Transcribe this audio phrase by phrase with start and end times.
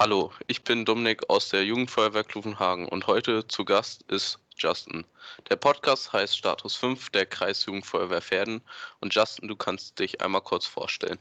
[0.00, 5.04] Hallo, ich bin Dominik aus der Jugendfeuerwehr Kluvenhagen und heute zu Gast ist Justin.
[5.50, 8.60] Der Podcast heißt Status 5 der Kreisjugendfeuerwehr Pferden
[9.00, 11.18] und Justin, du kannst dich einmal kurz vorstellen.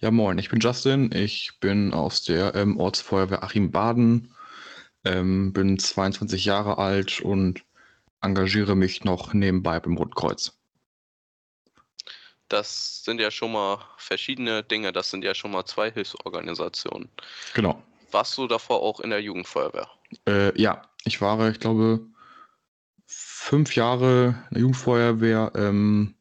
[0.00, 4.34] Ja, moin, ich bin Justin, ich bin aus der ähm, Ortsfeuerwehr Achim Baden,
[5.04, 7.62] ähm, bin 22 Jahre alt und
[8.20, 10.58] engagiere mich noch nebenbei beim Roten Kreuz.
[12.54, 17.08] Das sind ja schon mal verschiedene Dinge, das sind ja schon mal zwei Hilfsorganisationen.
[17.52, 17.82] Genau.
[18.12, 19.90] Warst du davor auch in der Jugendfeuerwehr?
[20.28, 22.06] Äh, ja, ich war, ich glaube,
[23.08, 26.14] fünf Jahre in der Jugendfeuerwehr ähm,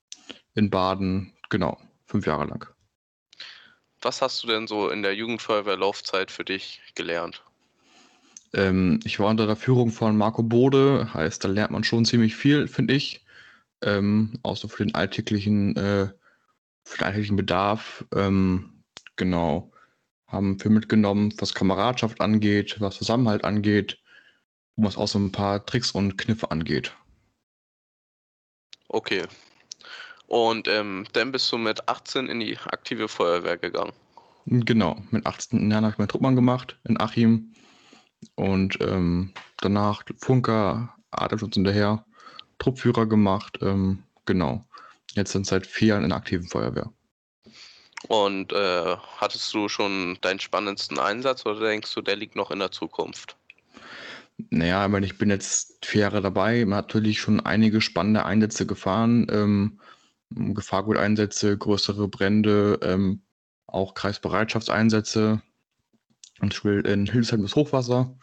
[0.56, 2.68] in Baden, genau, fünf Jahre lang.
[4.02, 7.44] Was hast du denn so in der Jugendfeuerwehrlaufzeit für dich gelernt?
[8.56, 12.36] Ähm, ich war unter der Führung von Marco Bode, heißt, da lernt man schon ziemlich
[12.36, 13.24] viel, finde ich.
[13.84, 16.10] Ähm, so für den alltäglichen, äh,
[16.84, 18.06] für den alltäglichen Bedarf.
[18.14, 18.84] Ähm,
[19.16, 19.72] genau.
[20.28, 24.00] Haben viel mitgenommen, was Kameradschaft angeht, was Zusammenhalt angeht,
[24.76, 26.96] und was auch so ein paar Tricks und Kniffe angeht.
[28.88, 29.24] Okay.
[30.28, 33.94] Und ähm, dann bist du mit 18 in die aktive Feuerwehr gegangen.
[34.46, 37.54] Genau, mit 18 Jahren habe ich meinen Truppmann gemacht in Achim
[38.36, 42.06] und ähm, danach Funker, Atemschutz hinterher,
[42.60, 44.66] Truppführer gemacht, ähm, genau.
[45.16, 46.92] Jetzt sind seit vier Jahren in der aktiven Feuerwehr.
[48.08, 52.60] Und äh, hattest du schon deinen spannendsten Einsatz oder denkst du, der liegt noch in
[52.60, 53.38] der Zukunft?
[54.50, 59.28] Naja, ich meine, ich bin jetzt vier Jahre dabei, natürlich schon einige spannende Einsätze gefahren,
[59.30, 59.80] ähm,
[60.32, 63.22] Gefahrguteinsätze, größere Brände, ähm,
[63.68, 65.42] auch Kreisbereitschaftseinsätze
[66.42, 68.18] und in Hildesheim das Hochwasser.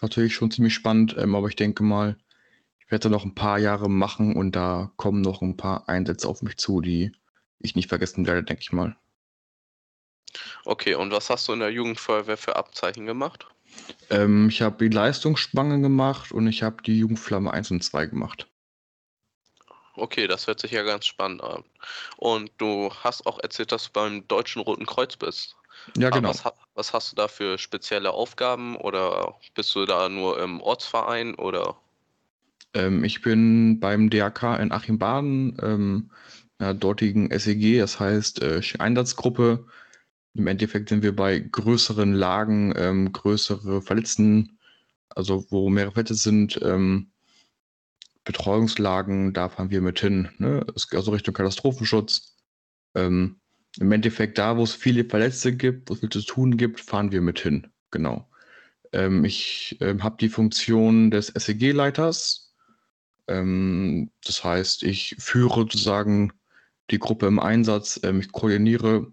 [0.00, 2.23] Natürlich schon ziemlich spannend, ähm, aber ich denke mal, ich
[2.94, 6.58] werde noch ein paar Jahre machen und da kommen noch ein paar Einsätze auf mich
[6.58, 7.10] zu, die
[7.58, 8.96] ich nicht vergessen werde, denke ich mal.
[10.64, 13.48] Okay, und was hast du in der Jugendfeuerwehr für Abzeichen gemacht?
[14.10, 18.46] Ähm, ich habe die Leistungsspange gemacht und ich habe die Jugendflamme 1 und 2 gemacht.
[19.96, 21.64] Okay, das hört sich ja ganz spannend an.
[22.16, 25.56] Und du hast auch erzählt, dass du beim Deutschen Roten Kreuz bist.
[25.96, 26.28] Ja, genau.
[26.28, 31.34] Was, was, hast du da für spezielle Aufgaben oder bist du da nur im Ortsverein
[31.34, 31.76] oder?
[32.74, 36.10] Ähm, ich bin beim DAK in Achim-Baden, ähm,
[36.58, 39.66] einer dortigen SEG, das heißt äh, Einsatzgruppe.
[40.34, 44.58] Im Endeffekt sind wir bei größeren Lagen, ähm, größere Verletzten,
[45.10, 47.12] also wo mehrere Verletzte sind, ähm,
[48.24, 50.28] Betreuungslagen, da fahren wir mit hin.
[50.38, 50.66] Ne?
[50.92, 52.36] Also Richtung Katastrophenschutz.
[52.94, 53.40] Ähm,
[53.78, 57.12] Im Endeffekt da, wo es viele Verletzte gibt, wo es viel zu tun gibt, fahren
[57.12, 57.68] wir mit hin.
[57.90, 58.28] Genau.
[58.92, 62.43] Ähm, ich ähm, habe die Funktion des SEG-Leiters.
[63.28, 66.32] Ähm, das heißt, ich führe sozusagen
[66.90, 68.00] die Gruppe im Einsatz.
[68.02, 69.12] Ähm, ich koordiniere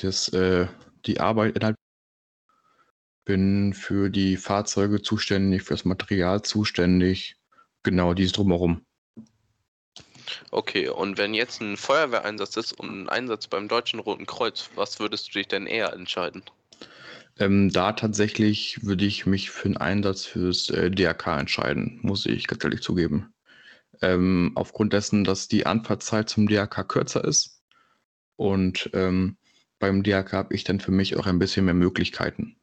[0.00, 0.66] das, äh,
[1.06, 1.76] die Arbeit innerhalb
[3.24, 7.38] bin für die Fahrzeuge zuständig, für das Material zuständig,
[7.84, 8.84] Genau, die ist drumherum.
[10.50, 14.98] Okay, und wenn jetzt ein Feuerwehreinsatz ist und ein Einsatz beim Deutschen Roten Kreuz, was
[14.98, 16.42] würdest du dich denn eher entscheiden?
[17.38, 22.46] Ähm, da tatsächlich würde ich mich für einen Einsatz fürs äh, DRK entscheiden, muss ich
[22.46, 23.34] ganz ehrlich zugeben.
[24.02, 27.62] Ähm, aufgrund dessen, dass die Anfahrtzeit zum DRK kürzer ist
[28.36, 29.36] und ähm,
[29.78, 32.56] beim DRK habe ich dann für mich auch ein bisschen mehr Möglichkeiten.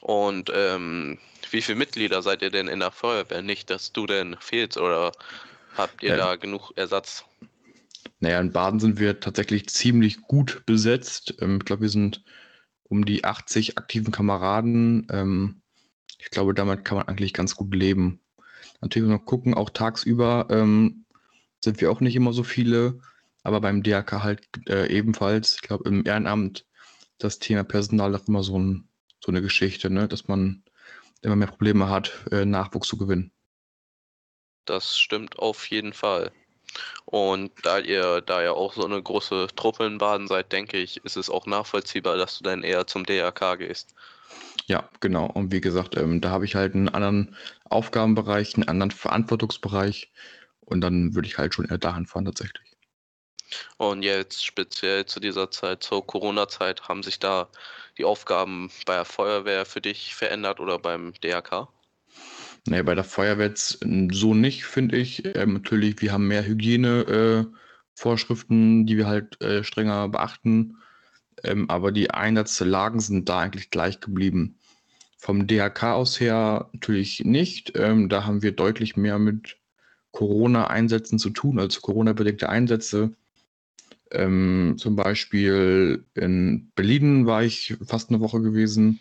[0.00, 1.18] Und ähm,
[1.50, 3.42] wie viele Mitglieder seid ihr denn in der Feuerwehr?
[3.42, 5.12] Nicht, dass du denn fehlst oder
[5.76, 6.16] habt ihr ja.
[6.16, 7.24] da genug Ersatz?
[8.18, 11.34] Naja, in Baden sind wir tatsächlich ziemlich gut besetzt.
[11.40, 12.24] Ähm, ich glaube, wir sind
[12.90, 15.06] um die 80 aktiven Kameraden.
[15.10, 15.62] Ähm,
[16.18, 18.20] ich glaube, damit kann man eigentlich ganz gut leben.
[18.82, 21.06] Natürlich noch gucken, auch tagsüber ähm,
[21.60, 23.00] sind wir auch nicht immer so viele,
[23.42, 25.54] aber beim DRK halt äh, ebenfalls.
[25.54, 26.66] Ich glaube, im Ehrenamt
[27.18, 28.88] das Thema Personal auch immer so, ein,
[29.24, 30.08] so eine Geschichte, ne?
[30.08, 30.64] dass man
[31.22, 33.30] immer mehr Probleme hat, äh, Nachwuchs zu gewinnen.
[34.64, 36.32] Das stimmt auf jeden Fall.
[37.10, 41.04] Und da ihr da ja auch so eine große Truppe in Baden seid, denke ich,
[41.04, 43.96] ist es auch nachvollziehbar, dass du dann eher zum DRK gehst.
[44.66, 45.26] Ja, genau.
[45.26, 47.36] Und wie gesagt, ähm, da habe ich halt einen anderen
[47.68, 50.12] Aufgabenbereich, einen anderen Verantwortungsbereich.
[50.60, 52.76] Und dann würde ich halt schon eher dahin fahren tatsächlich.
[53.76, 57.48] Und jetzt speziell zu dieser Zeit, zur Corona-Zeit, haben sich da
[57.98, 61.66] die Aufgaben bei der Feuerwehr für dich verändert oder beim DRK?
[62.66, 63.78] Nee, bei der Feuerwehr jetzt
[64.12, 65.24] so nicht, finde ich.
[65.34, 70.76] Ähm, natürlich, wir haben mehr Hygienevorschriften, äh, die wir halt äh, strenger beachten.
[71.42, 74.58] Ähm, aber die Einsatzlagen sind da eigentlich gleich geblieben.
[75.16, 77.72] Vom DHK aus her natürlich nicht.
[77.76, 79.56] Ähm, da haben wir deutlich mehr mit
[80.12, 83.12] Corona-Einsätzen zu tun, also Corona-bedingte Einsätze.
[84.10, 88.98] Ähm, zum Beispiel in Berlin war ich fast eine Woche gewesen.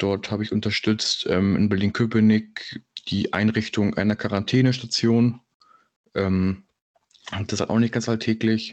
[0.00, 5.40] Dort habe ich unterstützt ähm, in Berlin-Köpenick die Einrichtung einer Quarantänestation.
[6.14, 6.64] Ähm,
[7.30, 8.72] das ist auch nicht ganz alltäglich.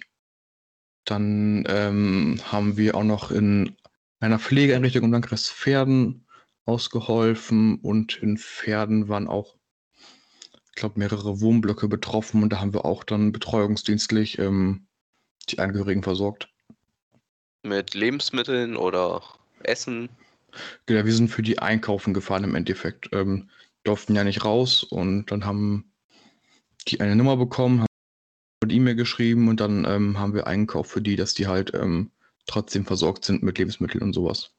[1.03, 3.75] Dann ähm, haben wir auch noch in
[4.21, 6.25] einer Pflegeeinrichtung im Landkreis Pferden
[6.65, 9.57] ausgeholfen und in Pferden waren auch,
[10.69, 14.87] ich glaube, mehrere Wohnblöcke betroffen und da haben wir auch dann betreuungsdienstlich ähm,
[15.49, 16.47] die Angehörigen versorgt.
[17.63, 19.21] Mit Lebensmitteln oder
[19.63, 20.07] Essen?
[20.85, 23.09] Genau, wir sind für die einkaufen gefahren im Endeffekt.
[23.11, 23.49] Ähm,
[23.83, 25.91] durften ja nicht raus und dann haben
[26.87, 27.87] die eine Nummer bekommen, haben
[28.63, 32.11] eine E-Mail geschrieben und dann ähm, haben wir Einkauf für die, dass die halt ähm,
[32.47, 34.51] trotzdem versorgt sind mit Lebensmitteln und sowas.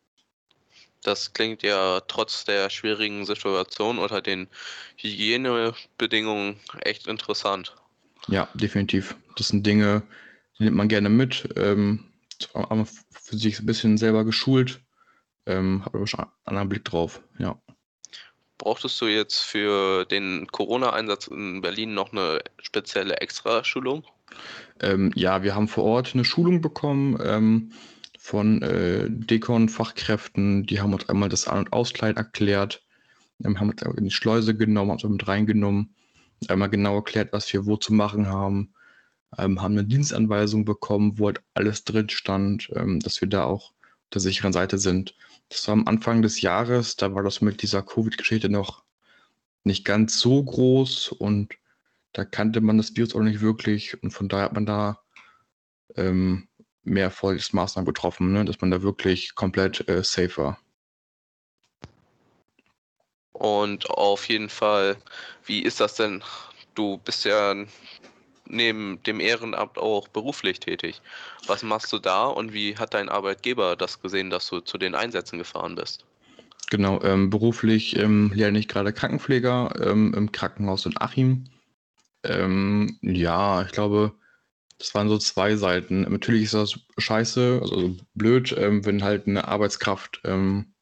[1.03, 4.49] Das klingt ja trotz der schwierigen Situation unter den
[4.97, 7.77] Hygienebedingungen echt interessant.
[8.27, 9.17] Ja, definitiv.
[9.37, 10.03] Das sind Dinge,
[10.59, 11.49] die nimmt man gerne mit.
[11.57, 12.05] Ähm,
[13.11, 14.81] für sich ein bisschen selber geschult.
[15.49, 17.59] Ähm, habe aber schon einen anderen Blick drauf, ja.
[18.59, 24.05] Brauchtest du jetzt für den Corona-Einsatz in Berlin noch eine spezielle Extraschulung?
[24.81, 27.73] Ähm, ja, wir haben vor Ort eine Schulung bekommen ähm,
[28.19, 30.67] von äh, Dekon-Fachkräften.
[30.67, 32.85] Die haben uns einmal das An- und Auskleiden erklärt,
[33.43, 35.95] ähm, haben uns in die Schleuse genommen, haben uns mit reingenommen,
[36.49, 38.75] einmal genau erklärt, was wir wo zu machen haben.
[39.39, 43.71] Ähm, haben eine Dienstanweisung bekommen, wo halt alles drin stand, ähm, dass wir da auch
[43.71, 45.15] auf der sicheren Seite sind.
[45.49, 48.85] Das war am Anfang des Jahres, da war das mit dieser Covid-Geschichte noch
[49.65, 51.55] nicht ganz so groß und
[52.13, 55.03] da kannte man das Virus auch nicht wirklich und von daher hat man da
[55.97, 56.49] ähm,
[56.83, 58.45] mehr Vorsichtsmaßnahmen getroffen, ne?
[58.45, 60.59] dass man da wirklich komplett äh, safe war.
[63.33, 64.97] Und auf jeden Fall,
[65.45, 66.25] wie ist das denn?
[66.75, 67.55] Du bist ja
[68.49, 71.01] neben dem Ehrenamt auch beruflich tätig.
[71.47, 74.95] Was machst du da und wie hat dein Arbeitgeber das gesehen, dass du zu den
[74.95, 76.05] Einsätzen gefahren bist?
[76.71, 81.45] Genau, ähm, beruflich ähm, lerne ich gerade Krankenpfleger ähm, im Krankenhaus in Achim.
[82.25, 84.13] Ähm, ja, ich glaube,
[84.79, 86.03] das waren so zwei Seiten.
[86.03, 90.75] Natürlich ist das scheiße, also blöd, ähm, wenn halt eine Arbeitskraft ähm,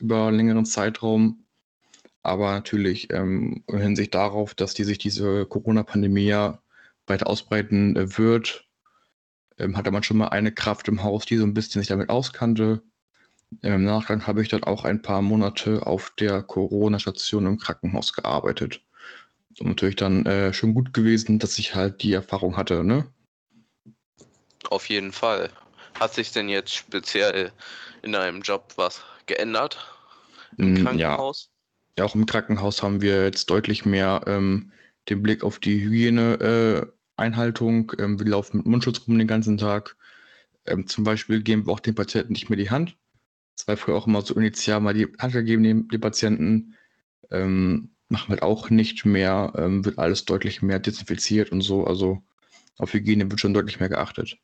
[0.00, 1.41] über einen längeren Zeitraum
[2.22, 6.62] aber natürlich ähm, in Hinsicht darauf, dass die sich diese Corona-Pandemie ja
[7.06, 8.68] weiter ausbreiten äh, wird,
[9.58, 12.08] ähm, hatte man schon mal eine Kraft im Haus, die so ein bisschen sich damit
[12.08, 12.82] auskannte.
[13.62, 18.12] Ähm, Im Nachgang habe ich dann auch ein paar Monate auf der Corona-Station im Krankenhaus
[18.12, 18.80] gearbeitet.
[19.58, 23.06] Und natürlich dann äh, schon gut gewesen, dass ich halt die Erfahrung hatte, ne?
[24.70, 25.50] Auf jeden Fall.
[25.98, 27.52] Hat sich denn jetzt speziell
[28.02, 29.78] in deinem Job was geändert
[30.56, 31.48] im mm, Krankenhaus?
[31.48, 31.51] Ja,
[32.00, 34.72] auch im Krankenhaus haben wir jetzt deutlich mehr ähm,
[35.08, 37.92] den Blick auf die Hygieneeinhaltung.
[37.98, 39.96] Äh, ähm, wir laufen mit Mundschutz rum den ganzen Tag.
[40.66, 42.96] Ähm, zum Beispiel geben wir auch den Patienten nicht mehr die Hand.
[43.56, 46.74] Das war früher auch immer so initial mal die Hand gegeben, den, den Patienten.
[47.30, 49.52] Ähm, machen wir halt auch nicht mehr.
[49.56, 51.86] Ähm, wird alles deutlich mehr desinfiziert und so.
[51.86, 52.22] Also
[52.78, 54.38] auf Hygiene wird schon deutlich mehr geachtet.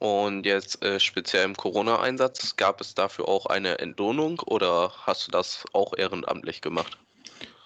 [0.00, 5.30] Und jetzt äh, speziell im Corona-Einsatz, gab es dafür auch eine Entlohnung oder hast du
[5.30, 6.96] das auch ehrenamtlich gemacht?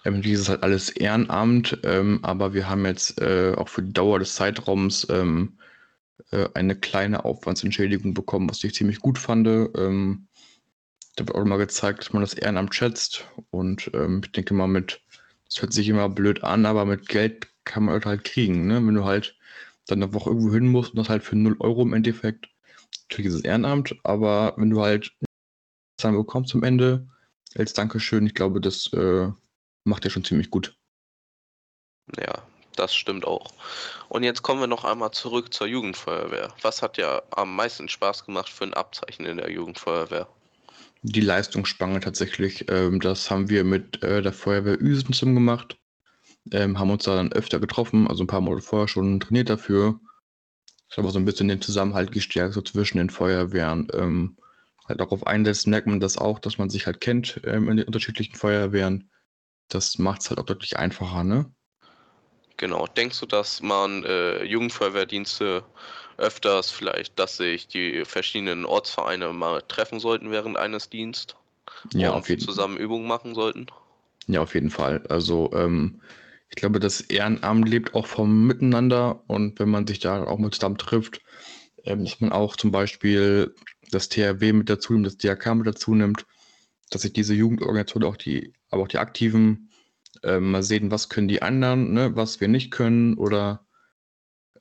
[0.05, 4.19] Ähm, dieses halt alles Ehrenamt, ähm, aber wir haben jetzt äh, auch für die Dauer
[4.19, 5.61] des Zeitraums ähm,
[6.33, 9.47] äh, eine kleine Aufwandsentschädigung bekommen, was ich ziemlich gut fand.
[9.47, 10.27] Ähm,
[11.15, 14.67] da wird auch mal gezeigt, dass man das Ehrenamt schätzt und ähm, ich denke mal
[14.67, 15.01] mit,
[15.47, 18.85] das hört sich immer blöd an, aber mit Geld kann man halt kriegen, ne?
[18.85, 19.37] wenn du halt
[19.87, 22.49] dann eine Woche irgendwo hin musst und das halt für 0 Euro im Endeffekt.
[23.09, 25.13] Natürlich ist es Ehrenamt, aber wenn du halt
[26.01, 27.09] Zahlen bekommst zum Ende,
[27.57, 29.29] als Dankeschön, ich glaube, das äh,
[29.85, 30.77] macht ja schon ziemlich gut.
[32.19, 32.43] Ja,
[32.77, 33.53] das stimmt auch.
[34.09, 36.53] Und jetzt kommen wir noch einmal zurück zur Jugendfeuerwehr.
[36.63, 40.29] Was hat ja am meisten Spaß gemacht für ein Abzeichen in der Jugendfeuerwehr?
[41.03, 42.71] Die Leistungsspange tatsächlich.
[42.71, 45.77] Ähm, das haben wir mit äh, der Feuerwehr Üsensum gemacht
[46.53, 50.01] ähm, haben uns da dann öfter getroffen, also ein paar Monate vorher schon trainiert dafür.
[50.89, 53.89] Das hat aber so ein bisschen den Zusammenhalt gestärkt, so zwischen den Feuerwehren.
[53.93, 54.37] Ähm,
[54.87, 57.87] halt darauf einsetzt, merkt man das auch, dass man sich halt kennt ähm, in den
[57.87, 59.11] unterschiedlichen Feuerwehren.
[59.69, 61.51] Das macht es halt auch deutlich einfacher, ne?
[62.57, 62.87] Genau.
[62.87, 65.65] Denkst du, dass man äh, Jugendfeuerwehrdienste
[66.19, 71.37] öfters vielleicht, dass sich die verschiedenen Ortsvereine mal treffen sollten während eines Dienstes?
[71.93, 72.55] Ja, auf jeden Fall.
[72.55, 73.67] zusammen Übungen machen sollten?
[74.27, 75.05] Ja, auf jeden Fall.
[75.09, 76.01] Also ähm,
[76.55, 80.55] ich glaube, das Ehrenamt lebt auch vom Miteinander und wenn man sich da auch mit
[80.55, 81.21] zusammen trifft,
[81.85, 83.53] ähm, dass man auch zum Beispiel
[83.91, 86.27] das THW mit dazu nimmt, das DRK mit dazu nimmt,
[86.91, 89.71] dass sich diese Jugendorganisation auch die, aber auch die Aktiven
[90.23, 93.67] ähm, mal sehen, was können die anderen, ne, was wir nicht können oder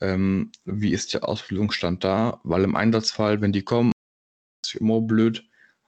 [0.01, 2.41] Ähm, wie ist der Ausbildungsstand da?
[2.43, 3.91] Weil im Einsatzfall, wenn die kommen,
[4.65, 5.43] ist immer blöd,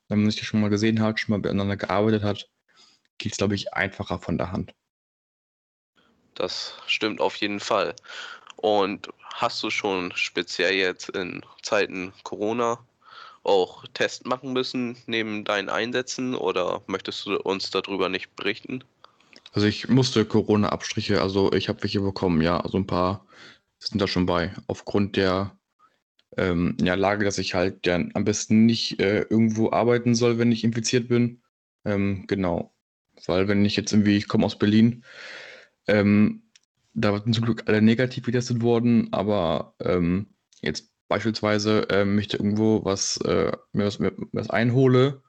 [0.10, 2.50] wenn man sich das schon mal gesehen hat, schon mal miteinander gearbeitet hat,
[3.18, 4.74] geht es, glaube ich, einfacher von der Hand.
[6.36, 7.96] Das stimmt auf jeden Fall.
[8.58, 12.80] Und hast du schon speziell jetzt in Zeiten Corona
[13.44, 18.84] auch Test machen müssen neben deinen Einsätzen oder möchtest du uns darüber nicht berichten?
[19.51, 23.25] Also ich musste Corona-Abstriche, also ich habe welche bekommen, ja, also ein paar
[23.80, 24.54] sind da schon bei.
[24.68, 25.58] Aufgrund der
[26.38, 30.51] ähm, ja, Lage, dass ich halt ja, am besten nicht äh, irgendwo arbeiten soll, wenn
[30.51, 31.42] ich infiziert bin.
[31.86, 32.74] Ähm, genau.
[33.27, 35.06] Weil wenn ich jetzt irgendwie, ich komme aus Berlin,
[35.88, 36.44] ähm,
[36.94, 40.27] da sind zum Glück alle negativ getestet worden, aber ähm,
[40.62, 45.22] jetzt beispielsweise äh, möchte irgendwo was, äh, mir was, mir was einhole,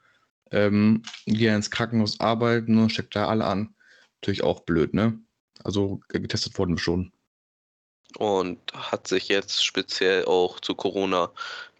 [0.52, 3.74] ähm, gehe ins Krankenhaus arbeiten und steckt da alle an.
[4.20, 5.18] Natürlich auch blöd, ne?
[5.64, 7.12] Also getestet wurden wir schon.
[8.18, 11.32] Und hat sich jetzt speziell auch zu Corona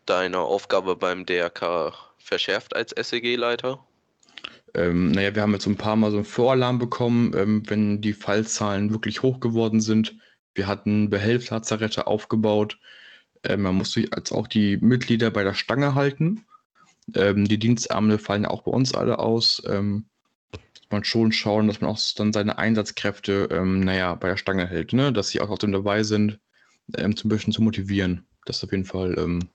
[0.05, 3.85] deine Aufgabe beim DRK verschärft als SEG-Leiter?
[4.77, 8.13] Ähm, naja, wir haben jetzt ein paar Mal so einen Voralarm bekommen, ähm, wenn die
[8.13, 10.17] Fallzahlen wirklich hoch geworden sind.
[10.55, 12.79] Wir hatten Behelfslazarette aufgebaut.
[13.43, 16.45] Ähm, man musste als auch die Mitglieder bei der Stange halten.
[17.15, 19.63] Ähm, die Dienstabende fallen ja auch bei uns alle aus.
[19.67, 20.07] Ähm,
[20.91, 24.93] man schon schauen, dass man auch dann seine Einsatzkräfte, ähm, naja, bei der Stange hält,
[24.93, 25.13] ne?
[25.13, 26.39] dass sie auch trotzdem dabei sind,
[26.97, 28.27] ähm, zum bisschen zu motivieren.
[28.45, 29.49] Das auf jeden Fall ähm,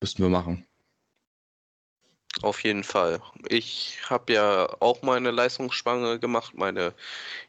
[0.00, 0.66] müssten wir machen.
[2.40, 3.20] Auf jeden Fall.
[3.48, 6.94] Ich habe ja auch meine Leistungsspange gemacht, meine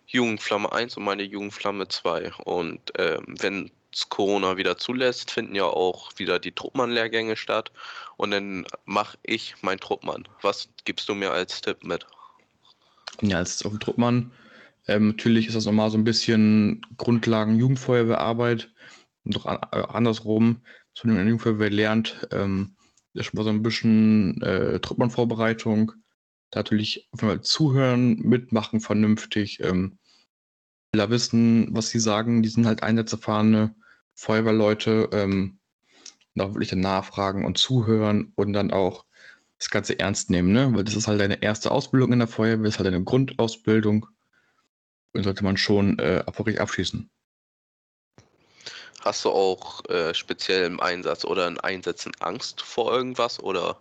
[0.08, 2.34] Jugendflamme 1 und meine Jugendflamme 2.
[2.44, 3.72] Und ähm, wenn
[4.10, 7.72] Corona wieder zulässt, finden ja auch wieder die Truppmann-Lehrgänge statt.
[8.18, 10.28] Und dann mache ich meinen Truppmann.
[10.42, 12.06] Was gibst du mir als Tipp mit?
[13.22, 14.32] Ja, als dem Truppmann.
[14.88, 18.70] Ähm, natürlich ist das nochmal so ein bisschen Grundlagen Jugendfeuerwehrarbeit.
[19.24, 20.62] Und doch an, äh, andersrum,
[21.04, 22.76] in der Jugendfeuerwehr lernt, ähm,
[23.22, 25.94] schon mal so ein bisschen äh, Truppmann-Vorbereitung.
[26.50, 29.60] Da natürlich auf einmal zuhören, mitmachen vernünftig.
[29.62, 29.98] Ähm,
[30.94, 32.42] da wissen, was sie sagen.
[32.42, 33.76] Die sind halt einsatzerfahrene
[34.16, 35.10] Feuerwehrleute.
[35.12, 35.60] Ähm,
[36.36, 39.06] da wirklich dann nachfragen und zuhören und dann auch
[39.60, 40.74] das Ganze ernst nehmen, ne?
[40.74, 44.08] Weil das ist halt deine erste Ausbildung in der Feuerwehr, das ist halt eine Grundausbildung.
[45.14, 47.10] Und sollte man schon äh, erfolgreich abschließen.
[49.04, 53.78] Hast du auch äh, speziell im Einsatz oder in Einsätzen Angst vor irgendwas oder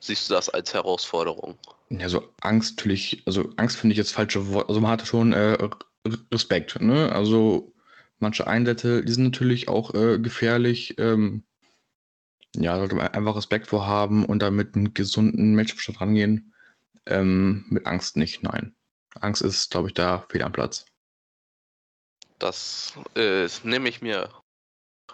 [0.00, 1.56] siehst du das als Herausforderung?
[1.90, 4.68] Ja, so Angst natürlich, also Angst finde ich jetzt falsche Wort.
[4.68, 5.56] Also man hatte schon äh,
[6.32, 7.12] Respekt, ne?
[7.12, 7.72] Also
[8.18, 10.96] manche Einsätze, die sind natürlich auch äh, gefährlich.
[10.98, 11.44] Ähm,
[12.56, 16.54] ja, sollte man einfach Respekt vor haben und damit einen gesunden Menschenverstand rangehen.
[17.06, 18.74] Ähm, mit Angst nicht, nein.
[19.20, 20.86] Angst ist, glaube ich, da fehl am Platz.
[22.38, 24.30] Das äh, nehme ich mir.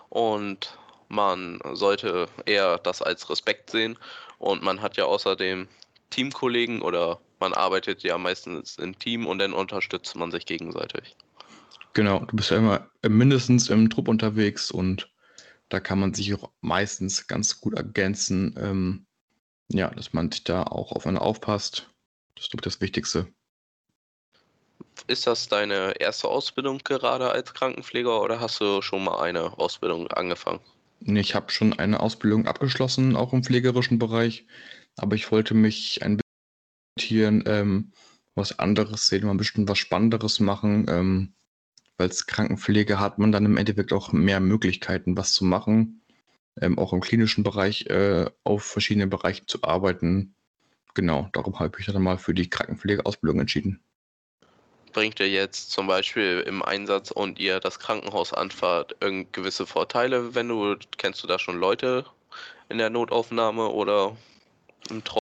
[0.08, 0.78] Und
[1.08, 3.98] man sollte eher das als Respekt sehen.
[4.38, 5.68] Und man hat ja außerdem
[6.10, 11.16] Teamkollegen oder man arbeitet ja meistens im Team und dann unterstützt man sich gegenseitig.
[11.92, 15.10] Genau, du bist ja immer mindestens im Trupp unterwegs und
[15.68, 18.54] da kann man sich auch meistens ganz gut ergänzen.
[18.58, 19.06] Ähm,
[19.68, 21.90] ja, dass man sich da auch aufeinander aufpasst.
[22.34, 23.32] Das ist doch das Wichtigste.
[25.06, 30.08] Ist das deine erste Ausbildung gerade als Krankenpfleger oder hast du schon mal eine Ausbildung
[30.08, 30.60] angefangen?
[31.00, 34.46] Ich habe schon eine Ausbildung abgeschlossen, auch im pflegerischen Bereich,
[34.96, 36.20] aber ich wollte mich ein
[36.96, 37.92] bisschen ähm,
[38.34, 40.86] was anderes sehen, mal ein bisschen was Spannenderes machen.
[40.88, 41.34] Ähm,
[41.96, 46.02] weil als Krankenpflege hat man dann im Endeffekt auch mehr Möglichkeiten, was zu machen,
[46.60, 50.34] ähm, auch im klinischen Bereich äh, auf verschiedenen Bereichen zu arbeiten.
[50.94, 53.80] Genau, darum habe ich mich dann mal für die Krankenpflegeausbildung entschieden.
[54.94, 58.94] Bringt ihr jetzt zum Beispiel im Einsatz und ihr das Krankenhaus anfahrt
[59.32, 62.06] gewisse Vorteile, wenn du, kennst du da schon Leute
[62.68, 64.16] in der Notaufnahme oder
[64.88, 65.18] im Tro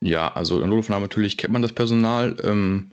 [0.00, 2.36] Ja, also in der Notaufnahme natürlich kennt man das Personal.
[2.44, 2.92] Ähm,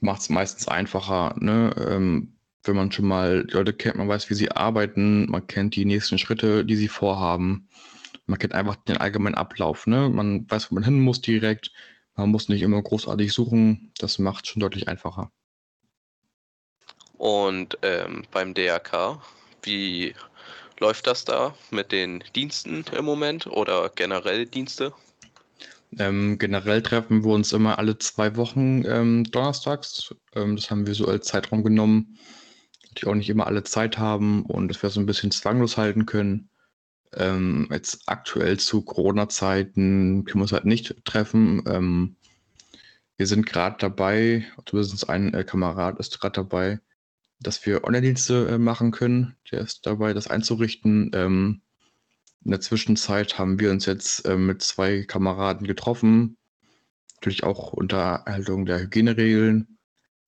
[0.00, 1.74] macht es meistens einfacher, ne?
[1.88, 2.34] Ähm,
[2.64, 5.86] wenn man schon mal die Leute kennt, man weiß, wie sie arbeiten, man kennt die
[5.86, 7.68] nächsten Schritte, die sie vorhaben.
[8.26, 10.10] Man kennt einfach den allgemeinen Ablauf, ne?
[10.10, 11.72] Man weiß, wo man hin muss direkt.
[12.18, 13.92] Man muss nicht immer großartig suchen.
[13.98, 15.30] Das macht es schon deutlich einfacher.
[17.16, 19.22] Und ähm, beim DRK,
[19.62, 20.14] wie
[20.80, 24.92] läuft das da mit den Diensten im Moment oder generell Dienste?
[25.96, 30.12] Ähm, generell treffen wir uns immer alle zwei Wochen ähm, donnerstags.
[30.34, 32.18] Ähm, das haben wir so als Zeitraum genommen,
[32.96, 36.04] die auch nicht immer alle Zeit haben und dass wir so ein bisschen zwanglos halten
[36.04, 36.50] können.
[37.14, 41.62] Ähm, jetzt aktuell zu Corona-Zeiten können wir uns halt nicht treffen.
[41.66, 42.16] Ähm,
[43.16, 46.80] wir sind gerade dabei, zumindest ein äh, Kamerad ist gerade dabei,
[47.40, 49.36] dass wir Online-Dienste äh, machen können.
[49.50, 51.10] Der ist dabei, das einzurichten.
[51.14, 51.62] Ähm,
[52.44, 56.36] in der Zwischenzeit haben wir uns jetzt äh, mit zwei Kameraden getroffen,
[57.16, 59.78] natürlich auch unter Erhaltung der Hygieneregeln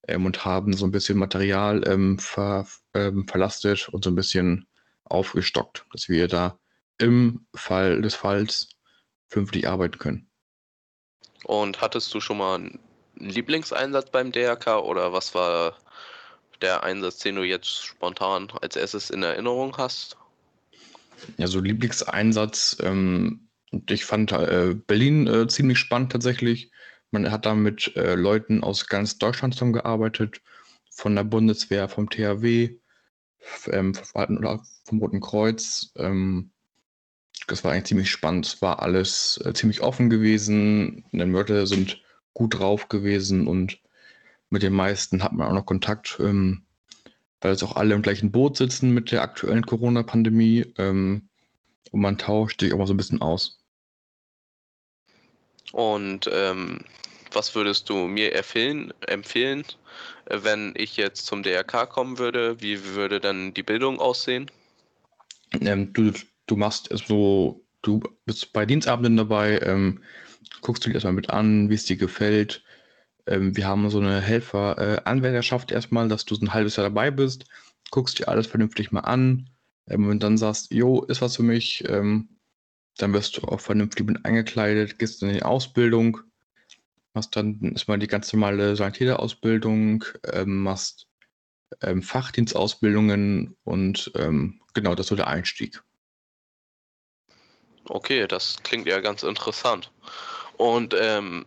[0.09, 4.67] ähm, und haben so ein bisschen Material ähm, ver, ähm, verlastet und so ein bisschen
[5.05, 6.59] aufgestockt, dass wir da
[7.01, 8.69] im Fall des Falls
[9.29, 10.31] fünftig arbeiten können.
[11.45, 12.81] Und hattest du schon mal einen
[13.17, 15.79] Lieblingseinsatz beim DRK oder was war
[16.61, 20.17] der Einsatz, den du jetzt spontan als erstes in Erinnerung hast?
[21.39, 22.77] Ja, so Lieblingseinsatz.
[22.81, 23.49] Ähm,
[23.89, 26.71] ich fand äh, Berlin äh, ziemlich spannend tatsächlich.
[27.11, 30.41] Man hat da mit äh, Leuten aus ganz Deutschland zusammengearbeitet,
[30.91, 32.77] von der Bundeswehr, vom THW,
[33.67, 35.93] ähm, vom Roten Kreuz.
[35.97, 36.53] Ähm,
[37.51, 38.47] das war eigentlich ziemlich spannend.
[38.47, 41.05] Es war alles äh, ziemlich offen gewesen.
[41.13, 42.01] Die Leute sind
[42.35, 43.79] gut drauf gewesen und
[44.51, 46.65] mit den meisten hat man auch noch Kontakt, ähm,
[47.41, 51.29] weil jetzt auch alle im gleichen Boot sitzen mit der aktuellen Corona-Pandemie ähm,
[51.91, 53.59] und man tauscht sich auch mal so ein bisschen aus.
[55.73, 56.81] Und ähm,
[57.33, 59.65] was würdest du mir empfehlen, empfehlen,
[60.27, 62.61] wenn ich jetzt zum DRK kommen würde?
[62.61, 64.51] Wie würde dann die Bildung aussehen?
[65.61, 66.13] Ähm, du,
[66.51, 70.03] du machst so, du bist bei Dienstabenden dabei, ähm,
[70.63, 72.63] guckst du dir erstmal mit an, wie es dir gefällt,
[73.27, 77.11] ähm, wir haben so eine Helfer-Anwärterschaft äh, erstmal, dass du so ein halbes Jahr dabei
[77.11, 77.45] bist,
[77.91, 79.51] guckst dir alles vernünftig mal an
[79.89, 82.29] ähm, und dann sagst, jo, ist was für mich, ähm,
[82.99, 86.19] dann wirst du auch vernünftig mit eingekleidet, gehst in die Ausbildung,
[87.15, 91.07] machst dann erstmal die ganz normale Sanitäterausbildung, ähm, machst
[91.83, 95.83] ähm, Fachdienstausbildungen und ähm, genau, das ist so der Einstieg.
[97.91, 99.91] Okay, das klingt ja ganz interessant.
[100.57, 101.45] Und ähm,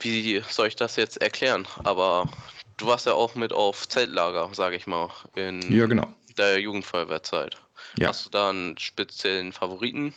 [0.00, 1.66] wie soll ich das jetzt erklären?
[1.82, 2.28] Aber
[2.76, 6.12] du warst ja auch mit auf Zeltlager, sage ich mal, in ja, genau.
[6.36, 7.56] der Jugendfeuerwehrzeit.
[7.98, 8.08] Ja.
[8.08, 10.14] Hast du da einen speziellen Favoriten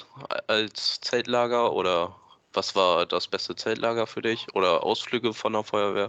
[0.47, 2.13] als Zeltlager oder
[2.51, 6.07] was war das beste Zeltlager für dich oder Ausflüge von der Feuerwehr?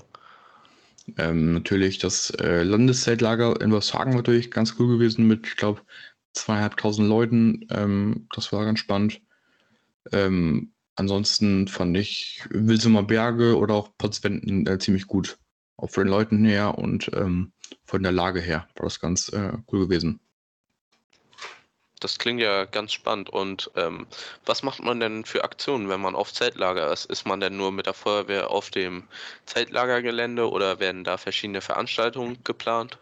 [1.18, 5.82] Ähm, natürlich das äh, Landeszeltlager in Westhagen natürlich ganz cool gewesen mit, ich glaube,
[6.36, 7.66] zweieinhalbtausend Leuten.
[7.70, 9.20] Ähm, das war ganz spannend.
[10.12, 15.38] Ähm, Ansonsten fand ich Wilsumer Berge oder auch Potswenden äh, ziemlich gut.
[15.76, 17.52] Auch von den Leuten her und ähm,
[17.84, 20.20] von der Lage her war das ganz äh, cool gewesen.
[22.00, 23.28] Das klingt ja ganz spannend.
[23.28, 24.06] Und ähm,
[24.46, 27.04] was macht man denn für Aktionen, wenn man auf Zeltlager ist?
[27.06, 29.04] Ist man denn nur mit der Feuerwehr auf dem
[29.44, 32.98] Zeltlagergelände oder werden da verschiedene Veranstaltungen geplant?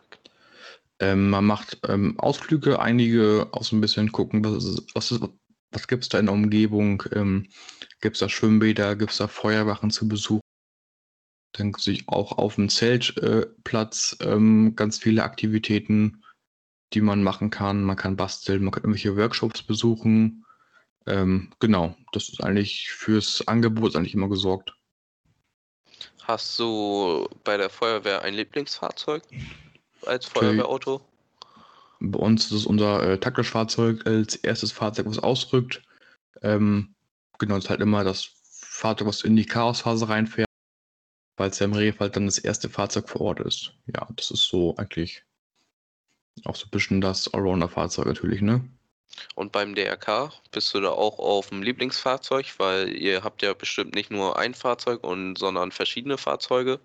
[1.05, 5.21] Ähm, man macht ähm, Ausflüge, einige auch so ein bisschen gucken, was was
[5.71, 7.03] was gibt es da in der Umgebung?
[7.13, 7.49] Ähm,
[8.01, 8.97] gibt es da Schwimmbäder?
[8.97, 10.41] Gibt es da Feuerwachen zu besuchen?
[11.53, 16.25] Dann es auch auf dem Zeltplatz äh, ähm, ganz viele Aktivitäten,
[16.95, 17.85] die man machen kann.
[17.85, 20.47] Man kann basteln, man kann irgendwelche Workshops besuchen.
[21.07, 24.73] Ähm, genau, das ist eigentlich fürs Angebot eigentlich immer gesorgt.
[26.23, 29.23] Hast du bei der Feuerwehr ein Lieblingsfahrzeug
[30.07, 31.01] als Feuerwehrauto?
[32.01, 35.83] Bei uns ist es unser äh, Taktischfahrzeug als erstes Fahrzeug, was ausrückt.
[36.43, 36.95] Ähm,
[37.39, 40.49] genau, das ist halt immer das Fahrzeug, was in die Chaosphase reinfährt,
[41.37, 43.73] weil es ja im Regelfall dann das erste Fahrzeug vor Ort ist.
[43.87, 45.25] Ja, das ist so eigentlich
[46.45, 48.69] auch so ein bisschen das Allrounder-Fahrzeug natürlich, ne?
[49.37, 53.95] Und beim DRK bist du da auch auf dem Lieblingsfahrzeug, weil ihr habt ja bestimmt
[53.95, 56.81] nicht nur ein Fahrzeug, und, sondern verschiedene Fahrzeuge.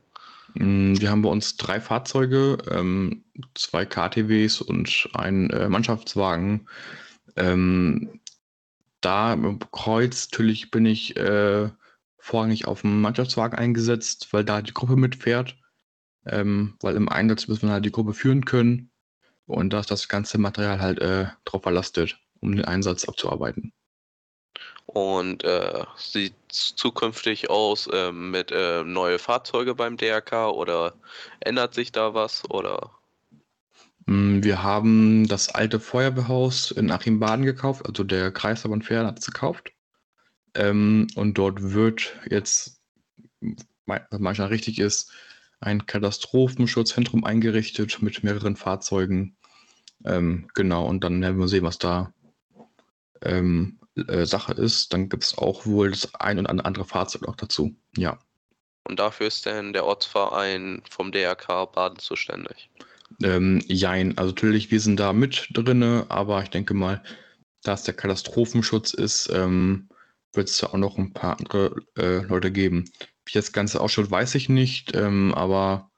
[0.55, 6.67] Mm, wir haben bei uns drei Fahrzeuge, ähm, zwei KTWs und einen äh, Mannschaftswagen.
[7.35, 8.19] Ähm,
[9.01, 11.69] da im Kreuz natürlich bin ich äh,
[12.17, 15.57] vorrangig auf dem Mannschaftswagen eingesetzt, weil da die Gruppe mitfährt.
[16.25, 18.91] Ähm, weil im Einsatz müssen wir halt die Gruppe führen können.
[19.45, 23.73] Und da ist das ganze Material halt äh, drauf verlastet, um den Einsatz abzuarbeiten.
[24.93, 30.95] Und äh, sieht zukünftig aus äh, mit äh, neue Fahrzeuge beim DRK oder
[31.41, 32.89] ändert sich da was oder?
[34.07, 39.27] Mm, wir haben das alte Feuerwehrhaus in Achim-Baden gekauft, also der Kreisverband Pferd hat es
[39.27, 39.71] gekauft.
[40.55, 42.81] Ähm, und dort wird jetzt,
[43.85, 45.11] was manchmal richtig ist,
[45.59, 49.37] ein Katastrophenschutzzentrum eingerichtet mit mehreren Fahrzeugen.
[50.03, 52.11] Ähm, genau, und dann werden wir sehen, was da
[53.21, 57.35] ähm, äh, Sache ist, dann gibt es auch wohl das ein oder andere Fahrzeug auch
[57.35, 57.75] dazu.
[57.97, 58.19] Ja.
[58.83, 62.69] Und dafür ist denn der Ortsverein vom DRK Baden zuständig?
[63.23, 67.03] Ähm, jein, also natürlich, wir sind da mit drinne, aber ich denke mal,
[67.63, 69.89] da es der Katastrophenschutz ist, ähm,
[70.33, 72.85] wird es da auch noch ein paar andere äh, Leute geben.
[73.25, 75.91] Wie das Ganze ausschaut, weiß ich nicht, ähm, aber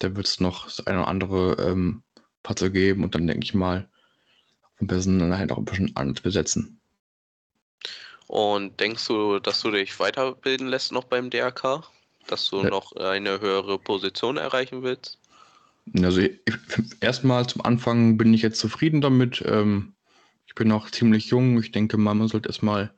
[0.00, 2.02] Da wird es noch das eine oder andere ähm,
[2.44, 3.88] Fahrzeug geben und dann denke ich mal,
[4.80, 6.79] am besten dann halt auch ein bisschen anders besetzen.
[8.30, 11.82] Und denkst du, dass du dich weiterbilden lässt noch beim DRK?
[12.28, 12.70] Dass du ja.
[12.70, 15.18] noch eine höhere Position erreichen willst?
[16.00, 16.20] Also
[17.00, 19.42] erstmal zum Anfang bin ich jetzt zufrieden damit.
[19.44, 19.94] Ähm,
[20.46, 21.58] ich bin noch ziemlich jung.
[21.58, 22.94] Ich denke mal, man sollte erstmal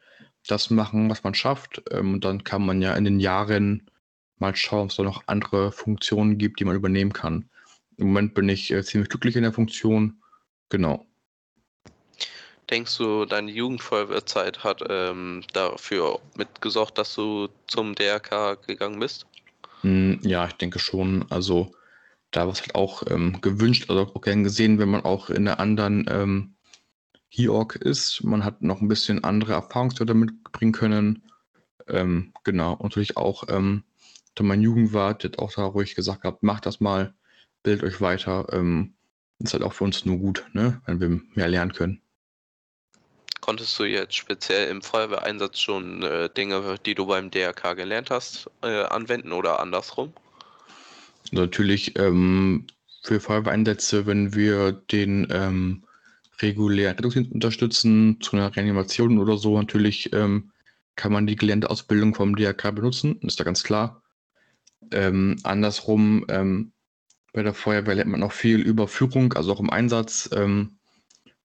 [0.49, 1.83] das machen, was man schafft.
[1.91, 3.91] Ähm, und dann kann man ja in den Jahren
[4.39, 7.49] mal schauen, ob es da noch andere Funktionen gibt, die man übernehmen kann.
[7.97, 10.23] Im Moment bin ich äh, ziemlich glücklich in der Funktion.
[10.69, 11.07] Genau.
[12.73, 19.27] Denkst du, deine Jugendfeuerwehrzeit hat ähm, dafür mitgesorgt, dass du zum DRK gegangen bist?
[19.83, 21.27] Hm, ja, ich denke schon.
[21.29, 21.75] Also
[22.31, 25.47] da war es halt auch ähm, gewünscht, also auch gern gesehen, wenn man auch in
[25.47, 26.55] einer anderen ähm,
[27.29, 28.25] HIOC ist.
[28.25, 31.25] Man hat noch ein bisschen andere Erfahrungswerte mitbringen können.
[31.89, 33.85] Ähm, genau, und natürlich auch, ähm,
[34.35, 37.13] da mein Jugendwart hat auch da ruhig gesagt gehabt, macht das mal,
[37.65, 38.47] bildet euch weiter.
[38.51, 38.95] Ähm,
[39.41, 40.81] ist halt auch für uns nur gut, ne?
[40.87, 42.01] wenn wir mehr lernen können.
[43.43, 48.49] Konntest du jetzt speziell im Feuerwehreinsatz schon äh, Dinge, die du beim DRK gelernt hast,
[48.63, 50.13] äh, anwenden oder andersrum?
[51.33, 52.69] Natürlich ähm,
[53.03, 55.83] für Feuerwehreinsätze, wenn wir den ähm,
[56.41, 60.53] regulären Rettungsdienst unterstützen, zu einer Reanimation oder so, natürlich ähm,
[60.95, 64.05] kann man die Geländeausbildung vom DRK benutzen, ist da ganz klar.
[64.93, 66.71] Ähm, andersrum, ähm,
[67.33, 70.31] bei der Feuerwehr lernt man auch viel über Führung, also auch im Einsatz.
[70.33, 70.79] Ähm,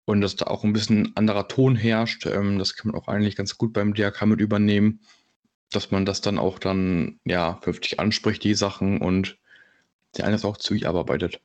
[0.06, 2.26] und dass da auch ein bisschen anderer Ton herrscht.
[2.26, 5.02] Ähm, das kann man auch eigentlich ganz gut beim DRK mit übernehmen,
[5.72, 9.38] dass man das dann auch dann ja vernünftig anspricht, die Sachen und
[10.18, 11.42] der eine ist auch zügig arbeitet.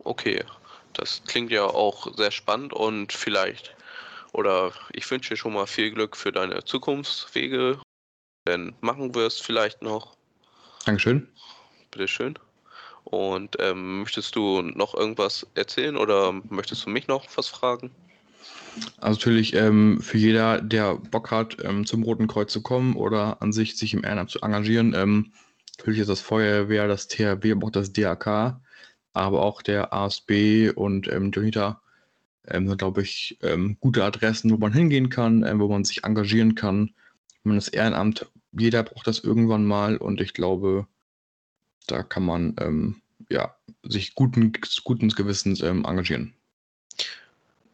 [0.00, 0.44] Okay,
[0.92, 3.76] das klingt ja auch sehr spannend und vielleicht
[4.32, 7.80] oder ich wünsche dir schon mal viel Glück für deine Zukunftswege,
[8.46, 10.16] denn machen wirst vielleicht noch.
[10.84, 11.28] Dankeschön.
[11.90, 12.38] Bitteschön.
[13.06, 17.92] Und ähm, möchtest du noch irgendwas erzählen oder möchtest du mich noch was fragen?
[18.98, 23.40] Also natürlich ähm, für jeder, der Bock hat, ähm, zum Roten Kreuz zu kommen oder
[23.40, 25.32] an sich sich im Ehrenamt zu engagieren, ähm,
[25.78, 28.58] natürlich ist das Feuerwehr, das THW, aber auch das DAK,
[29.12, 31.80] aber auch der ASB und ähm, Jonita
[32.48, 36.56] ähm, sind, glaube ich, ähm, gute Adressen, wo man hingehen kann, wo man sich engagieren
[36.56, 36.90] kann.
[37.44, 40.88] Man das Ehrenamt, jeder braucht das irgendwann mal und ich glaube,
[41.86, 44.52] da kann man ähm, ja, sich guten,
[44.84, 46.34] guten Gewissens ähm, engagieren.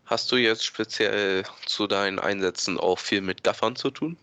[0.04, 4.16] Hast du jetzt speziell zu deinen Einsätzen auch viel mit Gaffern zu tun?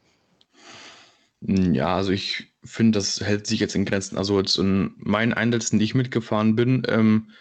[1.45, 4.17] Hm, ja, also ich finde, das hält sich jetzt in Grenzen.
[4.17, 7.32] Also jetzt in meinen Einsätzen, die ich mitgefahren bin, ähm,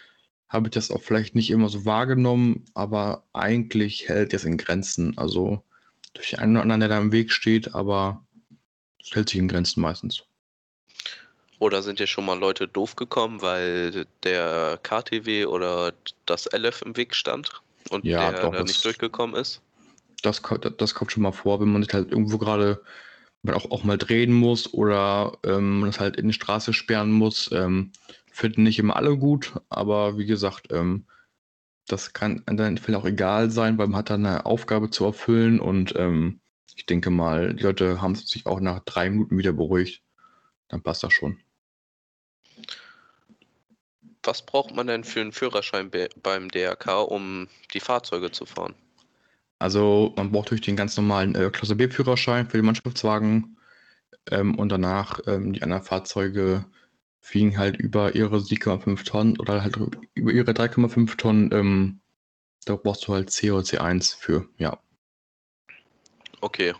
[0.47, 5.17] habe ich das auch vielleicht nicht immer so wahrgenommen, aber eigentlich hält es in Grenzen.
[5.17, 5.63] Also
[6.13, 8.25] durch einen oder anderen, der da im Weg steht, aber
[8.99, 10.23] es hält sich in Grenzen meistens.
[11.59, 15.93] Oder sind dir schon mal Leute doof gekommen, weil der KTW oder
[16.25, 19.61] das LF im Weg stand und ja, der doch, da nicht durchgekommen ist?
[20.21, 20.41] Das,
[20.77, 22.81] das kommt schon mal vor, wenn man sich halt irgendwo gerade
[23.47, 27.51] auch, auch mal drehen muss oder ähm, man es halt in die Straße sperren muss.
[27.51, 27.91] Ähm,
[28.31, 31.05] finden nicht immer alle gut, aber wie gesagt, ähm,
[31.87, 35.05] das kann in deinem Fall auch egal sein, weil man hat dann eine Aufgabe zu
[35.05, 36.39] erfüllen und ähm,
[36.75, 40.01] ich denke mal, die Leute haben sich auch nach drei Minuten wieder beruhigt.
[40.69, 41.39] Dann passt das schon.
[44.23, 48.75] Was braucht man denn für einen Führerschein beim DRK, um die Fahrzeuge zu fahren?
[49.59, 53.57] Also man braucht durch den ganz normalen äh, Klasse B-Führerschein für den Mannschaftswagen
[54.31, 56.65] ähm, und danach ähm, die anderen Fahrzeuge
[57.19, 59.77] fliegen halt über ihre 7,5 Tonnen oder halt
[60.13, 61.49] über ihre 3,5 Tonnen.
[61.51, 61.99] Ähm,
[62.65, 64.79] da brauchst du halt C oder C1 für, ja.
[66.41, 66.73] Okay.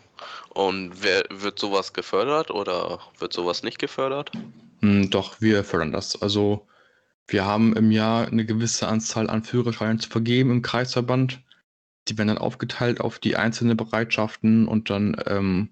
[0.50, 4.32] Und wer, wird sowas gefördert oder wird sowas nicht gefördert?
[4.80, 6.20] Hm, doch, wir fördern das.
[6.20, 6.66] Also
[7.32, 11.40] wir haben im Jahr eine gewisse Anzahl an Führerscheinen zu vergeben im Kreisverband.
[12.08, 15.70] Die werden dann aufgeteilt auf die einzelnen Bereitschaften und dann ähm,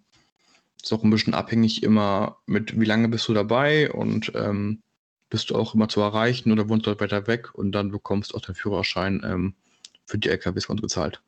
[0.80, 4.82] ist auch ein bisschen abhängig immer mit, wie lange bist du dabei und ähm,
[5.30, 8.36] bist du auch immer zu erreichen oder wohnst du weiter weg und dann bekommst du
[8.36, 9.54] auch den Führerschein ähm,
[10.06, 11.20] für die LKWs von gezahlt.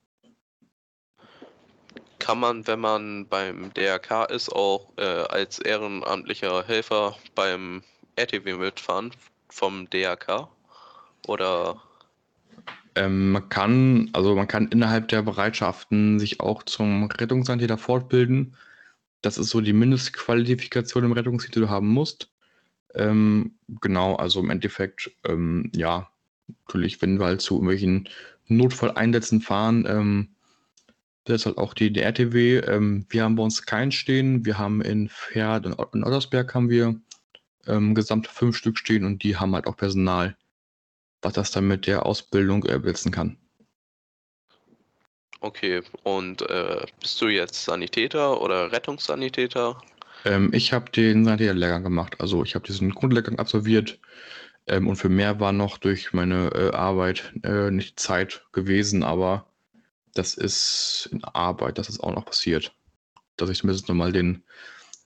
[2.21, 7.83] Kann man, wenn man beim DRK ist, auch äh, als ehrenamtlicher Helfer beim
[8.15, 9.11] RTW mitfahren?
[9.53, 10.49] Vom DRK?
[11.27, 11.83] Oder?
[12.95, 18.57] Ähm, man kann, also man kann innerhalb der Bereitschaften sich auch zum Rettungssanitäter fortbilden.
[19.23, 22.31] Das ist so die Mindestqualifikation im Rettungsdienst, die du haben musst.
[22.95, 26.11] Ähm, genau, also im Endeffekt, ähm, ja,
[26.67, 28.09] natürlich, wenn wir halt zu irgendwelchen
[28.49, 30.29] Notfalleinsätzen fahren, ähm,
[31.25, 32.59] das ist halt auch die, die RTW.
[32.59, 34.45] Ähm, wir haben bei uns keinen stehen.
[34.45, 37.01] Wir haben in Pferd und in Ottersberg haben wir
[37.67, 40.37] ähm, gesamt fünf Stück stehen und die haben halt auch Personal,
[41.23, 43.37] was das dann mit der Ausbildung ersetzen kann.
[45.41, 49.81] Okay, und äh, bist du jetzt Sanitäter oder Rettungssanitäter?
[50.27, 52.17] Ähm, ich habe den Sanitäterlehrgang gemacht.
[52.21, 53.99] Also ich habe diesen Grundlehrgang absolviert
[54.67, 59.47] ähm, und für mehr war noch durch meine äh, Arbeit äh, nicht Zeit gewesen, aber
[60.15, 62.75] das ist in Arbeit, dass es auch noch passiert.
[63.37, 64.43] Dass ich zumindest nochmal den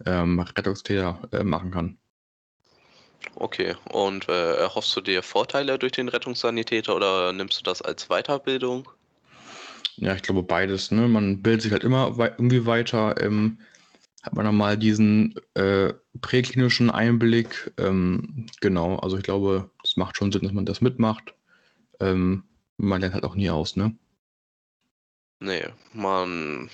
[0.07, 1.99] ähm, Rettungstäter äh, machen kann.
[3.37, 8.09] Okay, und äh, erhoffst du dir Vorteile durch den Rettungssanitäter oder nimmst du das als
[8.09, 8.89] Weiterbildung?
[9.97, 10.91] Ja, ich glaube beides.
[10.91, 11.09] Ne?
[11.09, 13.21] Man bildet sich halt immer wei irgendwie weiter.
[13.23, 13.59] Ähm,
[14.23, 17.73] hat man dann mal diesen äh, präklinischen Einblick.
[17.79, 21.35] Ähm, genau, also ich glaube, es macht schon Sinn, dass man das mitmacht.
[22.01, 22.45] Ähm,
[22.77, 23.95] man lernt halt auch nie aus, ne?
[25.41, 26.71] Nee, man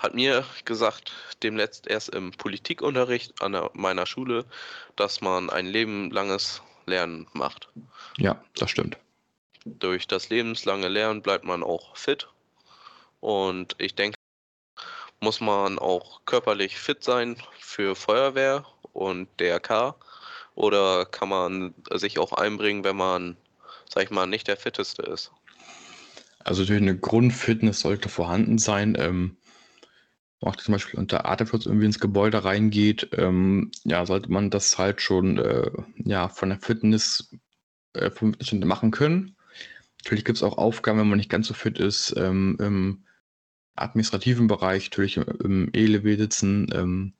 [0.00, 4.44] hat mir gesagt, demnächst erst im Politikunterricht an der, meiner Schule,
[4.96, 7.68] dass man ein lebenlanges Lernen macht.
[8.18, 8.96] Ja, das stimmt.
[9.64, 12.28] Durch das lebenslange Lernen bleibt man auch fit.
[13.20, 14.16] Und ich denke,
[15.20, 19.96] muss man auch körperlich fit sein für Feuerwehr und DRK?
[20.54, 23.36] Oder kann man sich auch einbringen, wenn man,
[23.88, 25.32] sag ich mal, nicht der fitteste ist?
[26.44, 28.96] Also natürlich eine Grundfitness sollte vorhanden sein.
[28.98, 29.36] Ähm,
[30.40, 35.00] auch zum Beispiel unter Atemschutz irgendwie ins Gebäude reingeht, ähm, ja, sollte man das halt
[35.00, 35.70] schon äh,
[36.04, 37.30] ja, von der Fitness,
[37.94, 39.36] äh, vom Fitness machen können.
[40.04, 43.04] Natürlich gibt es auch Aufgaben, wenn man nicht ganz so fit ist, ähm, im
[43.76, 46.68] administrativen Bereich, natürlich im, ELW sitzen.
[46.72, 47.12] Ähm,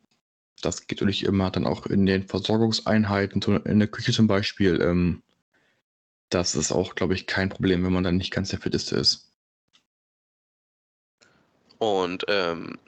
[0.62, 4.80] das geht natürlich immer dann auch in den Versorgungseinheiten, in der Küche zum Beispiel.
[4.80, 5.22] Ähm,
[6.28, 9.32] das ist auch, glaube ich, kein Problem, wenn man dann nicht ganz der Fitteste ist.
[11.78, 12.78] Und ähm,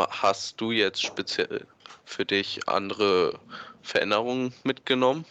[0.00, 1.66] hast du jetzt speziell
[2.04, 3.38] für dich andere
[3.82, 5.24] Veränderungen mitgenommen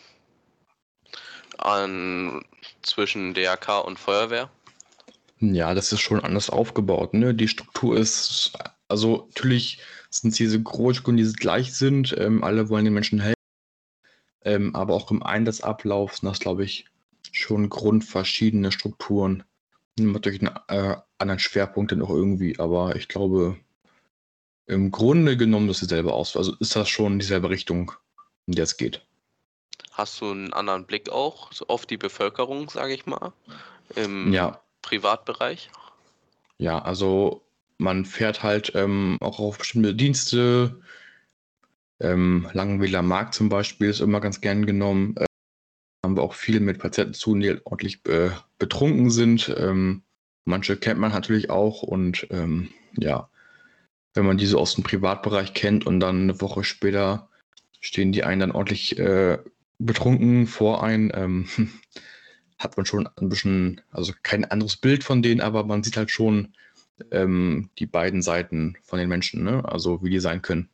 [1.57, 2.43] an
[2.81, 4.49] zwischen DRK und Feuerwehr?
[5.39, 7.13] Ja, das ist schon anders aufgebaut.
[7.13, 7.33] Ne?
[7.33, 8.53] Die Struktur ist,
[8.87, 12.15] also natürlich sind es diese Großschulen, die gleich sind.
[12.17, 13.33] Ähm, alle wollen den Menschen helfen.
[14.45, 16.85] Ähm, aber auch im Einsatzablauf sind das, glaube ich,
[17.31, 19.43] schon grundverschiedene Strukturen.
[19.97, 22.57] Durch einen äh, anderen Schwerpunkt dann auch irgendwie.
[22.59, 23.57] Aber ich glaube,
[24.67, 26.37] im Grunde genommen das dieselbe aus.
[26.37, 27.91] Also ist das schon dieselbe Richtung,
[28.47, 29.05] in der es geht.
[29.91, 33.33] Hast du einen anderen Blick auch auf die Bevölkerung, sage ich mal,
[33.95, 34.59] im ja.
[34.81, 35.69] Privatbereich?
[36.57, 37.43] Ja, also
[37.77, 40.81] man fährt halt ähm, auch auf bestimmte Dienste.
[41.99, 45.15] Ähm, Langenwähler Markt zum Beispiel ist immer ganz gern genommen.
[45.17, 45.25] Äh,
[46.03, 49.53] haben wir auch viel mit Patienten zu, die ordentlich äh, betrunken sind.
[49.57, 50.03] Ähm,
[50.45, 53.29] manche kennt man natürlich auch und ähm, ja,
[54.13, 57.29] wenn man diese aus dem Privatbereich kennt und dann eine Woche später
[57.79, 59.39] stehen die einen dann ordentlich äh,
[59.79, 61.47] betrunken vor ein, ähm,
[62.57, 66.11] hat man schon ein bisschen, also kein anderes Bild von denen, aber man sieht halt
[66.11, 66.53] schon
[67.11, 69.63] ähm, die beiden Seiten von den Menschen, ne?
[69.65, 70.69] also wie die sein können.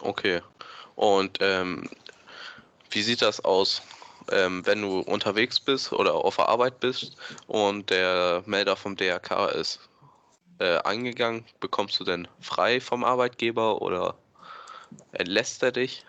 [0.00, 0.40] Okay.
[0.94, 1.88] Und ähm,
[2.90, 3.82] wie sieht das aus,
[4.30, 9.46] ähm, wenn du unterwegs bist oder auf der Arbeit bist und der Melder vom DRK
[9.48, 9.80] ist?
[10.60, 11.44] Äh, eingegangen?
[11.58, 14.16] Bekommst du denn frei vom Arbeitgeber oder
[15.12, 16.04] entlässt er dich?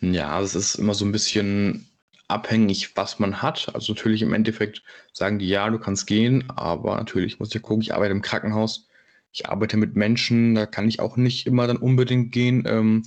[0.00, 1.88] Ja, es ist immer so ein bisschen
[2.28, 3.74] abhängig, was man hat.
[3.74, 7.82] Also natürlich im Endeffekt sagen die, ja, du kannst gehen, aber natürlich muss ich gucken,
[7.82, 8.88] ich arbeite im Krankenhaus,
[9.32, 12.64] ich arbeite mit Menschen, da kann ich auch nicht immer dann unbedingt gehen.
[12.66, 13.04] Ähm,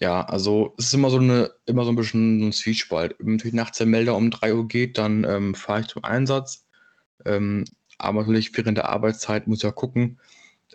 [0.00, 3.14] ja, also es ist immer so eine, immer so ein bisschen ein Zwiespalt.
[3.18, 6.66] Wenn natürlich nachts der Melder um 3 Uhr geht, dann ähm, fahre ich zum Einsatz.
[7.24, 7.64] Ähm,
[7.98, 10.18] aber natürlich während der Arbeitszeit muss ich ja gucken.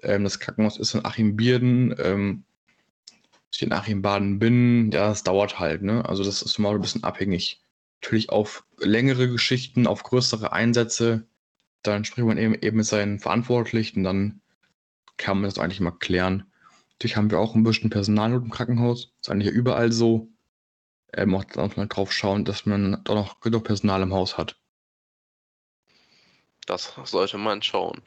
[0.04, 1.96] Ähm, das Krankenhaus ist in Achim-Bierden.
[2.00, 2.44] Ähm,
[3.52, 5.82] ich in Achim-Baden bin, ja, das dauert halt.
[5.84, 6.08] Ne?
[6.08, 7.62] Also das ist mal ein bisschen abhängig.
[8.02, 11.28] Natürlich auf längere Geschichten, auf größere Einsätze,
[11.84, 14.42] dann spricht man eben, eben mit seinen Verantwortlichen, dann
[15.18, 16.46] kann man das eigentlich mal klären.
[16.94, 19.14] Natürlich haben wir auch ein bisschen Personal im Krankenhaus.
[19.18, 20.30] Das ist eigentlich überall so.
[21.14, 24.61] Ähm, auch drauf schauen, dass man da noch genug Personal im Haus hat.
[26.72, 28.02] Das sollte man schauen.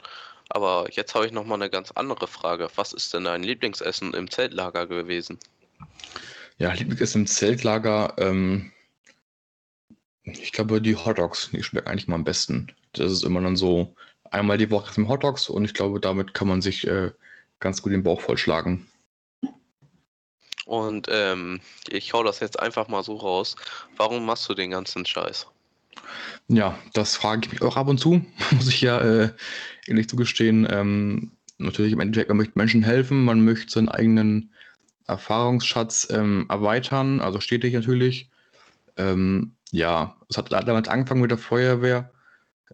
[0.49, 2.71] Aber jetzt habe ich noch mal eine ganz andere Frage.
[2.77, 5.39] Was ist denn dein Lieblingsessen im Zeltlager gewesen?
[6.57, 8.73] Ja, Lieblingsessen im Zeltlager, ähm,
[10.23, 12.73] ich glaube, die Hotdogs, die schmecken eigentlich mal am besten.
[12.95, 13.95] Das ist immer dann so
[14.31, 17.11] einmal die Woche zum Hotdogs und ich glaube, damit kann man sich äh,
[17.61, 18.87] ganz gut den Bauch vollschlagen.
[20.65, 23.57] Und ähm, ich hau das jetzt einfach mal so raus.
[23.99, 25.49] Warum machst du den ganzen Scheiß?
[26.49, 29.31] Ja, das frage ich mich auch ab und zu, muss ich ja äh,
[29.87, 30.67] ehrlich zugestehen.
[30.71, 34.53] Ähm, natürlich im Endeffekt, man möchte Menschen helfen, man möchte seinen eigenen
[35.07, 38.31] Erfahrungsschatz ähm, erweitern, also stetig natürlich.
[38.97, 42.13] Ähm, ja, es hat damals angefangen mit der Feuerwehr.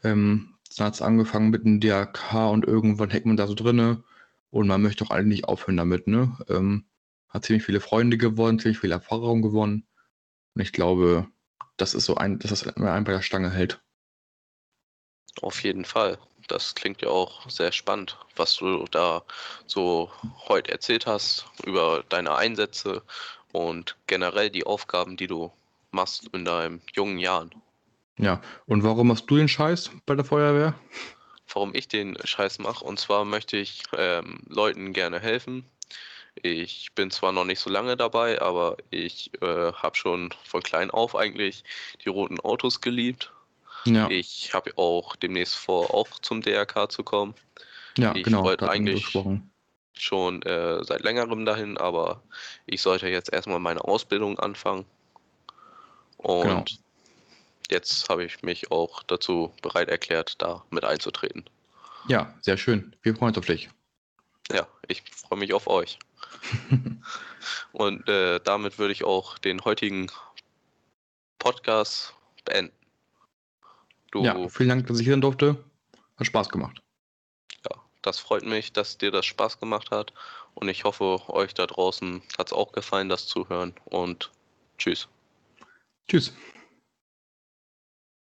[0.04, 4.04] Ähm, dann hat es angefangen mit dem DRK und irgendwann hängt man da so drinne
[4.50, 6.36] und man möchte auch eigentlich aufhören damit, ne?
[6.48, 6.84] Ähm,
[7.28, 9.86] hat ziemlich viele Freunde gewonnen, ziemlich viel Erfahrung gewonnen.
[10.54, 11.28] Und ich glaube,
[11.80, 13.80] das ist so ein, dass das immer ein bei der Stange hält.
[15.40, 16.18] Auf jeden Fall.
[16.48, 19.22] Das klingt ja auch sehr spannend, was du da
[19.66, 20.10] so
[20.48, 23.02] heute erzählt hast über deine Einsätze
[23.52, 25.52] und generell die Aufgaben, die du
[25.92, 27.50] machst in deinen jungen Jahren.
[28.18, 30.74] Ja, und warum machst du den Scheiß bei der Feuerwehr?
[31.52, 35.64] Warum ich den Scheiß mache, und zwar möchte ich ähm, Leuten gerne helfen.
[36.42, 40.90] Ich bin zwar noch nicht so lange dabei, aber ich äh, habe schon von klein
[40.90, 41.64] auf eigentlich
[42.04, 43.32] die roten Autos geliebt
[43.86, 47.34] Ja, Ich habe auch demnächst vor, auch zum DRK zu kommen.
[47.98, 49.14] ja, Ich genau, wollte eigentlich
[49.94, 52.22] schon äh, seit längerem dahin, aber
[52.66, 54.86] ich sollte jetzt erstmal meine Ausbildung anfangen.
[56.18, 56.64] Und Genau.
[57.70, 61.44] jetzt habe ich mich auch dazu bereit erklärt, da mit einzutreten.
[62.08, 62.94] Ja, sehr schön.
[63.02, 63.70] Wir freuen uns auf dich.
[64.50, 65.98] Ja, ich freue mich auf euch.
[67.72, 70.10] Und äh, damit würde ich auch den heutigen
[71.38, 72.14] Podcast
[72.44, 72.74] beenden.
[74.10, 75.64] Du, Ja, vielen Dank, dass ich hier sein durfte.
[76.16, 76.82] Hat Spaß gemacht.
[77.64, 80.12] Ja, das freut mich, dass dir das Spaß gemacht hat.
[80.54, 83.74] Und ich hoffe, euch da draußen hat es auch gefallen, das Zuhören.
[83.84, 84.30] Und
[84.78, 85.08] tschüss.
[86.08, 86.32] Tschüss.